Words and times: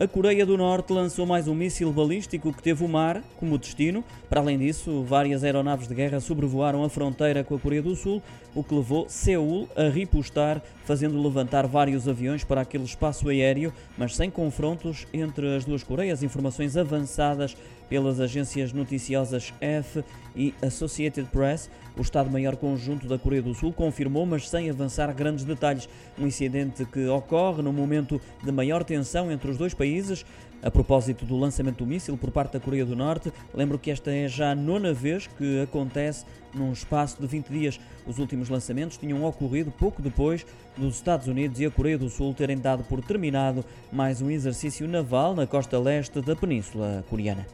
A 0.00 0.08
Coreia 0.08 0.46
do 0.46 0.56
Norte 0.56 0.94
lançou 0.94 1.26
mais 1.26 1.46
um 1.46 1.54
míssil 1.54 1.92
balístico 1.92 2.54
que 2.54 2.62
teve 2.62 2.82
o 2.82 2.88
mar 2.88 3.22
como 3.36 3.58
destino. 3.58 4.02
Para 4.30 4.40
além 4.40 4.56
disso, 4.56 5.02
várias 5.02 5.44
aeronaves 5.44 5.86
de 5.86 5.94
guerra 5.94 6.20
sobrevoaram 6.20 6.82
a 6.82 6.88
fronteira 6.88 7.44
com 7.44 7.54
a 7.54 7.58
Coreia 7.58 7.82
do 7.82 7.94
Sul, 7.94 8.22
o 8.54 8.64
que 8.64 8.74
levou 8.74 9.10
Seul 9.10 9.68
a 9.76 9.90
ripostar, 9.90 10.62
fazendo 10.86 11.22
levantar 11.22 11.66
vários 11.66 12.08
aviões 12.08 12.42
para 12.42 12.62
aquele 12.62 12.84
espaço 12.84 13.28
aéreo, 13.28 13.74
mas 13.98 14.16
sem 14.16 14.30
confrontos 14.30 15.06
entre 15.12 15.54
as 15.54 15.66
duas 15.66 15.82
Coreias. 15.82 16.22
Informações 16.22 16.78
avançadas 16.78 17.54
pelas 17.90 18.20
agências 18.20 18.72
noticiosas 18.72 19.52
F 19.60 20.02
e 20.34 20.54
Associated 20.62 21.28
Press. 21.28 21.68
O 21.98 22.02
Estado-Maior 22.02 22.56
Conjunto 22.56 23.06
da 23.06 23.18
Coreia 23.18 23.42
do 23.42 23.52
Sul 23.52 23.72
confirmou, 23.72 24.24
mas 24.24 24.48
sem 24.48 24.70
avançar 24.70 25.12
grandes 25.12 25.44
detalhes, 25.44 25.88
um 26.18 26.26
incidente 26.26 26.86
que 26.86 27.04
ocorre 27.08 27.62
no 27.62 27.72
momento 27.72 28.20
de 28.42 28.52
maior 28.52 28.84
tensão 28.84 29.30
entre 29.30 29.50
os 29.50 29.58
dois 29.58 29.74
países 29.74 29.89
países. 29.90 30.24
A 30.62 30.70
propósito 30.70 31.24
do 31.24 31.38
lançamento 31.38 31.78
do 31.78 31.86
míssil 31.86 32.18
por 32.18 32.30
parte 32.30 32.52
da 32.52 32.60
Coreia 32.60 32.84
do 32.84 32.94
Norte, 32.94 33.32
lembro 33.54 33.78
que 33.78 33.90
esta 33.90 34.12
é 34.12 34.28
já 34.28 34.50
a 34.50 34.54
nona 34.54 34.92
vez 34.92 35.26
que 35.26 35.62
acontece 35.62 36.26
num 36.54 36.70
espaço 36.70 37.18
de 37.18 37.26
20 37.26 37.48
dias. 37.48 37.80
Os 38.06 38.18
últimos 38.18 38.50
lançamentos 38.50 38.98
tinham 38.98 39.24
ocorrido 39.24 39.70
pouco 39.70 40.02
depois 40.02 40.44
dos 40.76 40.96
Estados 40.96 41.26
Unidos 41.28 41.58
e 41.60 41.64
a 41.64 41.70
Coreia 41.70 41.96
do 41.96 42.10
Sul 42.10 42.34
terem 42.34 42.58
dado 42.58 42.84
por 42.84 43.00
terminado 43.00 43.64
mais 43.90 44.20
um 44.20 44.30
exercício 44.30 44.86
naval 44.86 45.34
na 45.34 45.46
costa 45.46 45.78
leste 45.78 46.20
da 46.20 46.36
Península 46.36 47.02
Coreana. 47.08 47.46